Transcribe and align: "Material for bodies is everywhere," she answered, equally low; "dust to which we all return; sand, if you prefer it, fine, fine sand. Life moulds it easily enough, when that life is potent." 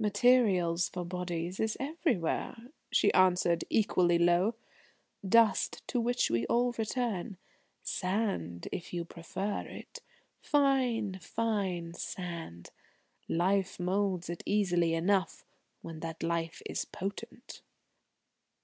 "Material 0.00 0.76
for 0.78 1.04
bodies 1.04 1.60
is 1.60 1.76
everywhere," 1.78 2.56
she 2.90 3.12
answered, 3.14 3.62
equally 3.70 4.18
low; 4.18 4.56
"dust 5.24 5.86
to 5.86 6.00
which 6.00 6.28
we 6.28 6.44
all 6.46 6.72
return; 6.72 7.36
sand, 7.80 8.66
if 8.72 8.92
you 8.92 9.04
prefer 9.04 9.60
it, 9.60 10.00
fine, 10.42 11.20
fine 11.22 11.94
sand. 11.94 12.72
Life 13.28 13.78
moulds 13.78 14.28
it 14.28 14.42
easily 14.44 14.92
enough, 14.92 15.44
when 15.82 16.00
that 16.00 16.24
life 16.24 16.60
is 16.66 16.84
potent." 16.84 17.62